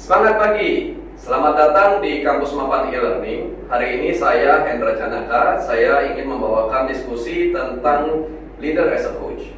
[0.00, 3.68] Semangat pagi, selamat datang di Kampus Mapan e-learning.
[3.68, 8.24] Hari ini saya Hendra Canaka, saya ingin membawakan diskusi tentang
[8.56, 9.52] leader as a coach.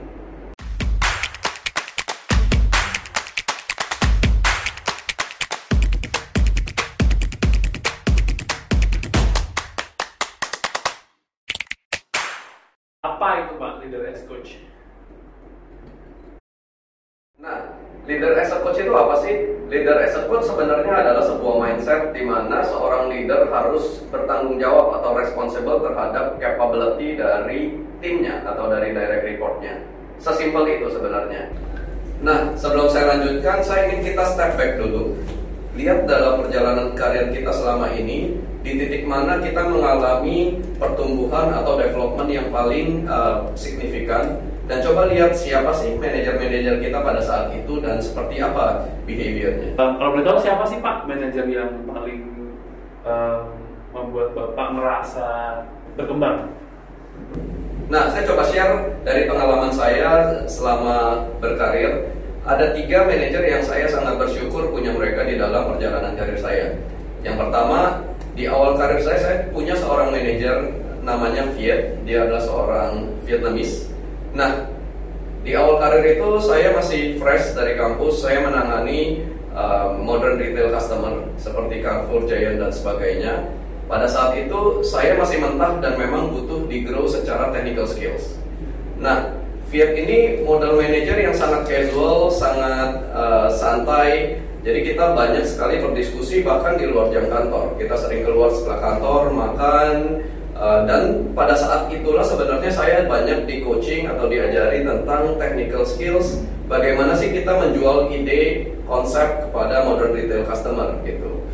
[13.07, 14.59] Apa itu Pak leader as coach?
[17.39, 17.79] Nah,
[18.13, 19.35] leader as a coach itu apa sih?
[19.73, 25.01] Leader as a coach sebenarnya adalah sebuah mindset di mana seorang leader harus bertanggung jawab
[25.01, 29.81] atau responsible terhadap capability dari timnya atau dari direct reportnya.
[30.21, 31.49] Sesimpel itu sebenarnya.
[32.21, 35.17] Nah, sebelum saya lanjutkan, saya ingin kita step back dulu.
[35.73, 42.31] Lihat dalam perjalanan karir kita selama ini, di titik mana kita mengalami pertumbuhan atau development
[42.31, 44.39] yang paling uh, signifikan
[44.71, 49.75] dan coba lihat siapa sih manajer-manajer kita pada saat itu dan seperti apa behaviornya.
[49.75, 52.23] Kalau boleh tahu siapa sih Pak manajer yang paling
[53.03, 53.43] um,
[53.91, 55.29] membuat Bapak merasa
[55.99, 56.55] berkembang?
[57.93, 62.09] Nah, saya coba share dari pengalaman saya selama berkarir.
[62.43, 66.67] Ada tiga manajer yang saya sangat bersyukur punya mereka di dalam perjalanan karir saya.
[67.21, 70.73] Yang pertama, di awal karir saya, saya punya seorang manajer
[71.05, 72.01] namanya Viet.
[72.09, 72.91] Dia adalah seorang
[73.29, 73.93] Vietnamese.
[74.33, 74.73] Nah,
[75.43, 78.25] di awal karir itu saya masih fresh dari kampus.
[78.25, 83.53] Saya menangani uh, modern retail customer seperti Carrefour, Giant, dan sebagainya.
[83.91, 88.41] Pada saat itu saya masih mentah dan memang butuh di grow secara technical skills.
[88.97, 89.37] Nah,
[89.69, 94.41] Viet ini model manager yang sangat casual, sangat uh, santai.
[94.63, 97.75] Jadi kita banyak sekali berdiskusi bahkan di luar jam kantor.
[97.81, 100.23] Kita sering keluar setelah kantor, makan,
[100.57, 106.43] uh, dan pada saat itulah sebenarnya saya banyak di coaching atau diajari tentang technical skills.
[106.71, 111.45] Bagaimana sih kita menjual ide, konsep kepada modern retail customer gitu.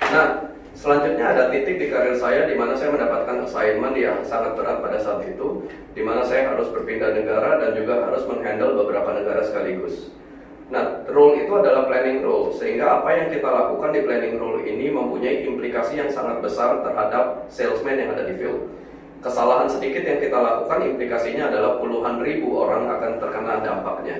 [0.00, 0.46] Nah,
[0.76, 5.00] Selanjutnya ada titik di karir saya di mana saya mendapatkan assignment yang sangat berat pada
[5.00, 5.64] saat itu,
[5.96, 10.12] di mana saya harus berpindah negara dan juga harus menghandle beberapa negara sekaligus.
[10.68, 15.44] Nah, itu adalah planning role, sehingga apa yang kita lakukan di planning role ini mempunyai
[15.44, 18.72] implikasi yang sangat besar terhadap salesman yang ada di field.
[19.20, 24.16] Kesalahan sedikit yang kita lakukan implikasinya adalah puluhan ribu orang akan terkena dampaknya.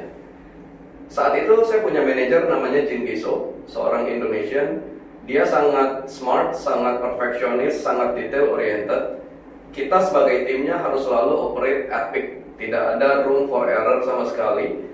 [1.06, 4.82] Saat itu saya punya manajer namanya Jin Giso, seorang Indonesian
[5.26, 9.22] dia sangat smart, sangat perfeksionis, sangat detail oriented.
[9.74, 14.86] Kita sebagai timnya harus selalu operate at peak, tidak ada room for error sama sekali.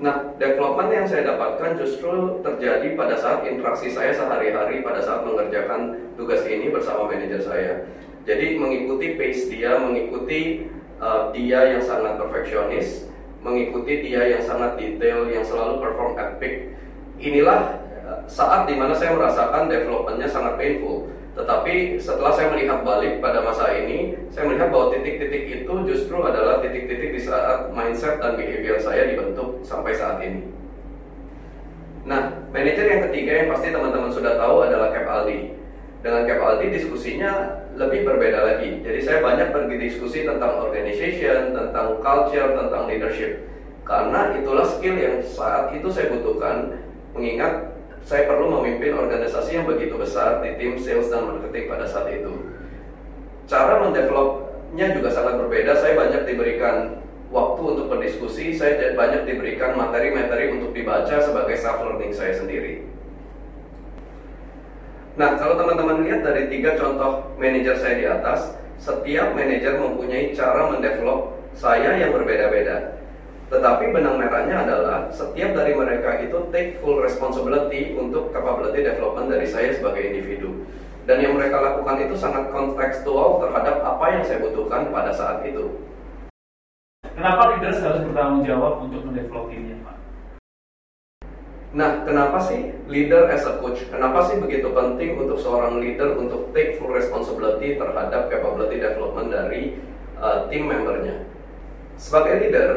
[0.00, 5.92] Nah, development yang saya dapatkan justru terjadi pada saat interaksi saya sehari-hari pada saat mengerjakan
[6.16, 7.84] tugas ini bersama manajer saya.
[8.24, 10.72] Jadi mengikuti pace dia, mengikuti
[11.04, 13.12] uh, dia yang sangat perfeksionis,
[13.44, 16.72] mengikuti dia yang sangat detail, yang selalu perform peak.
[17.20, 17.80] Inilah
[18.26, 21.12] saat di mana saya merasakan developmentnya sangat painful.
[21.40, 26.60] Tetapi setelah saya melihat balik pada masa ini, saya melihat bahwa titik-titik itu justru adalah
[26.60, 30.44] titik-titik di saat mindset dan behavior saya dibentuk sampai saat ini.
[32.04, 35.56] Nah, manajer yang ketiga yang pasti teman-teman sudah tahu adalah Cap Aldi.
[36.04, 37.32] Dengan Cap Aldi diskusinya
[37.76, 38.84] lebih berbeda lagi.
[38.84, 43.48] Jadi saya banyak pergi diskusi tentang organization, tentang culture, tentang leadership.
[43.88, 46.84] Karena itulah skill yang saat itu saya butuhkan,
[47.16, 47.69] mengingat
[48.04, 52.32] saya perlu memimpin organisasi yang begitu besar di tim sales dan marketing pada saat itu.
[53.46, 55.78] Cara mendevelopnya juga sangat berbeda.
[55.78, 62.12] Saya banyak diberikan waktu untuk berdiskusi, saya banyak diberikan materi-materi untuk dibaca sebagai self learning
[62.14, 62.86] saya sendiri.
[65.18, 70.70] Nah, kalau teman-teman lihat dari tiga contoh manajer saya di atas, setiap manajer mempunyai cara
[70.70, 72.99] mendevelop saya yang berbeda-beda.
[73.50, 79.42] Tetapi benang merahnya adalah setiap dari mereka itu take full responsibility untuk capability development dari
[79.50, 80.62] saya sebagai individu.
[81.02, 85.66] Dan yang mereka lakukan itu sangat kontekstual terhadap apa yang saya butuhkan pada saat itu.
[87.02, 89.96] Kenapa leaders harus bertanggung jawab untuk mendevelop timnya, Pak?
[91.74, 93.82] Nah, kenapa sih leader as a coach?
[93.90, 99.74] Kenapa sih begitu penting untuk seorang leader untuk take full responsibility terhadap capability development dari
[100.22, 101.26] uh, tim membernya?
[101.98, 102.70] Sebagai leader,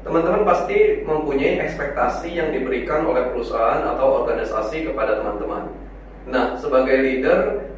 [0.00, 5.68] Teman-teman pasti mempunyai ekspektasi yang diberikan oleh perusahaan atau organisasi kepada teman-teman.
[6.24, 7.68] Nah, sebagai leader,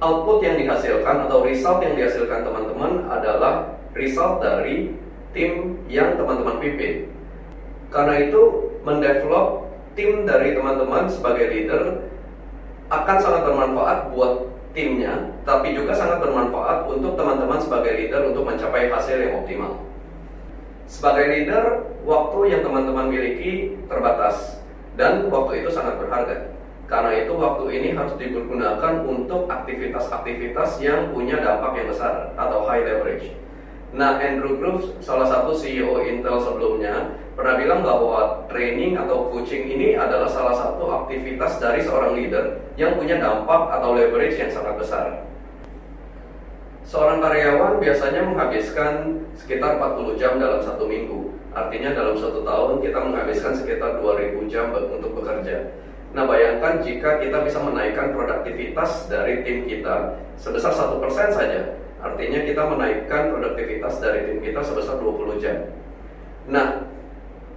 [0.00, 4.96] output yang dihasilkan atau result yang dihasilkan teman-teman adalah result dari
[5.36, 7.12] tim yang teman-teman pimpin.
[7.92, 12.08] Karena itu, mendevelop tim dari teman-teman sebagai leader
[12.88, 18.88] akan sangat bermanfaat buat timnya, tapi juga sangat bermanfaat untuk teman-teman sebagai leader untuk mencapai
[18.88, 19.89] hasil yang optimal.
[20.90, 24.58] Sebagai leader, waktu yang teman-teman miliki terbatas.
[24.98, 26.50] Dan waktu itu sangat berharga.
[26.90, 32.82] Karena itu waktu ini harus digunakan untuk aktivitas-aktivitas yang punya dampak yang besar atau high
[32.82, 33.30] leverage.
[33.94, 39.94] Nah, Andrew Groves, salah satu CEO Intel sebelumnya, pernah bilang bahwa training atau coaching ini
[39.94, 45.06] adalah salah satu aktivitas dari seorang leader yang punya dampak atau leverage yang sangat besar.
[46.90, 51.30] Seorang karyawan biasanya menghabiskan sekitar 40 jam dalam satu minggu.
[51.54, 55.70] Artinya dalam satu tahun kita menghabiskan sekitar 2000 jam untuk bekerja.
[56.10, 62.42] Nah bayangkan jika kita bisa menaikkan produktivitas dari tim kita sebesar satu persen saja, artinya
[62.42, 65.70] kita menaikkan produktivitas dari tim kita sebesar 20 jam.
[66.50, 66.90] Nah,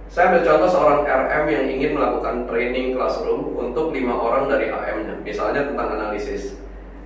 [0.06, 5.18] saya ambil contoh seorang RM yang ingin melakukan training classroom untuk lima orang dari AM-nya,
[5.26, 6.54] misalnya tentang analisis.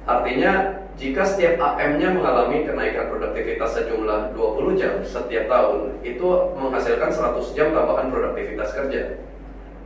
[0.05, 6.27] Artinya, jika setiap AM-nya mengalami kenaikan produktivitas sejumlah 20 jam setiap tahun, itu
[6.59, 9.23] menghasilkan 100 jam tambahan produktivitas kerja.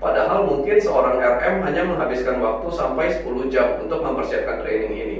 [0.00, 5.18] Padahal mungkin seorang RM hanya menghabiskan waktu sampai 10 jam untuk mempersiapkan training ini.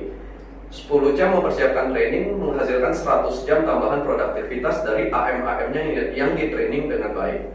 [0.73, 7.13] 10 jam mempersiapkan training menghasilkan 100 jam tambahan produktivitas dari AM-AM-nya yang di training dengan
[7.13, 7.53] baik.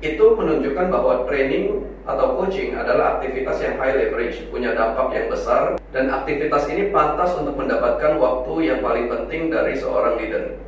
[0.00, 5.76] Itu menunjukkan bahwa training atau coaching adalah aktivitas yang high leverage, punya dampak yang besar,
[5.96, 10.60] dan aktivitas ini pantas untuk mendapatkan waktu yang paling penting dari seorang leader.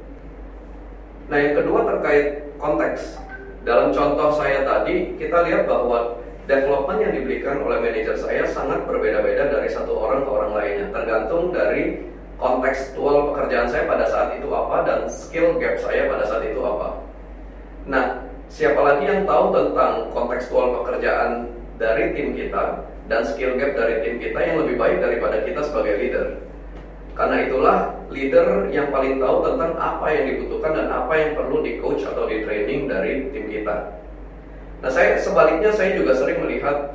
[1.29, 3.21] Nah, yang kedua terkait konteks.
[3.69, 6.17] Dalam contoh saya tadi, kita lihat bahwa
[6.49, 11.53] development yang diberikan oleh manajer saya sangat berbeda-beda dari satu orang ke orang lainnya, tergantung
[11.53, 12.09] dari
[12.41, 17.05] kontekstual pekerjaan saya pada saat itu apa dan skill gap saya pada saat itu apa.
[17.85, 24.05] Nah, siapa lagi yang tahu tentang kontekstual pekerjaan dari tim kita dan skill gap dari
[24.05, 26.27] tim kita yang lebih baik daripada kita sebagai leader?
[27.19, 27.79] Karena itulah
[28.15, 32.31] leader yang paling tahu tentang apa yang dibutuhkan dan apa yang perlu di coach atau
[32.31, 33.99] di training dari tim kita.
[34.79, 36.95] Nah, saya sebaliknya saya juga sering melihat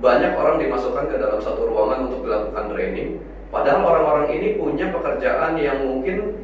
[0.00, 3.20] banyak orang dimasukkan ke dalam satu ruangan untuk dilakukan training,
[3.52, 6.40] padahal orang-orang ini punya pekerjaan yang mungkin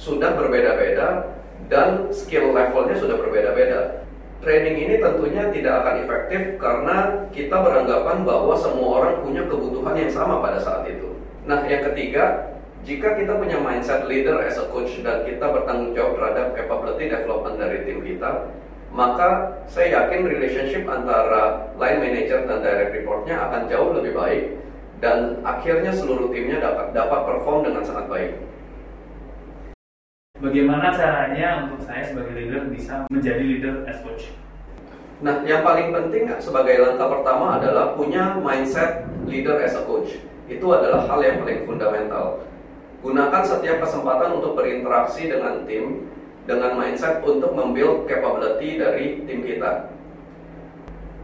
[0.00, 1.36] sudah berbeda-beda
[1.68, 4.08] dan skill levelnya sudah berbeda-beda.
[4.42, 6.96] Training ini tentunya tidak akan efektif karena
[7.30, 11.14] kita beranggapan bahwa semua orang punya kebutuhan yang sama pada saat itu.
[11.46, 12.50] Nah, yang ketiga,
[12.82, 17.54] jika kita punya mindset leader as a coach dan kita bertanggung jawab terhadap capability development
[17.62, 18.50] dari tim kita,
[18.90, 24.42] maka saya yakin relationship antara line manager dan direct reportnya akan jauh lebih baik
[24.98, 28.32] dan akhirnya seluruh timnya dapat dapat perform dengan sangat baik.
[30.42, 34.34] Bagaimana caranya untuk saya sebagai leader bisa menjadi leader as coach?
[35.22, 40.18] Nah, yang paling penting sebagai langkah pertama adalah punya mindset leader as a coach
[40.50, 42.42] itu adalah hal yang paling fundamental.
[43.06, 46.10] Gunakan setiap kesempatan untuk berinteraksi dengan tim
[46.42, 49.94] dengan mindset untuk membuild capability dari tim kita.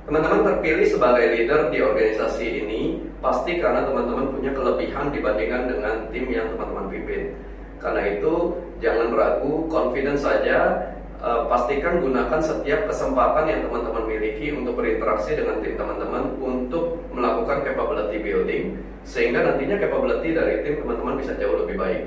[0.06, 2.82] Teman-teman terpilih sebagai leader di organisasi ini
[3.18, 7.34] pasti karena teman-teman punya kelebihan dibandingkan dengan tim yang teman-teman pimpin.
[7.78, 10.90] Karena itu jangan ragu, confidence saja
[11.22, 17.62] uh, pastikan gunakan setiap kesempatan yang teman-teman miliki untuk berinteraksi dengan tim teman-teman untuk melakukan
[17.66, 18.64] capability building
[19.06, 22.02] sehingga nantinya capability dari tim teman-teman bisa jauh lebih baik.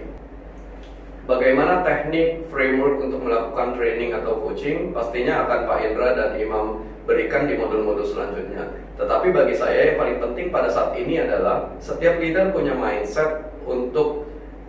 [1.29, 7.45] Bagaimana teknik framework untuk melakukan training atau coaching pastinya akan Pak Indra dan Imam berikan
[7.45, 8.73] di modul-modul selanjutnya.
[8.97, 14.20] Tetapi bagi saya yang paling penting pada saat ini adalah setiap leader punya mindset untuk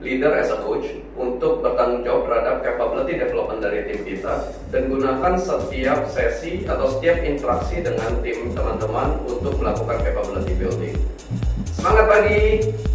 [0.03, 4.35] leader as a coach untuk bertanggung jawab terhadap capability development dari tim kita
[4.75, 10.97] dan gunakan setiap sesi atau setiap interaksi dengan tim teman-teman untuk melakukan capability building.
[11.71, 12.92] Semangat pagi!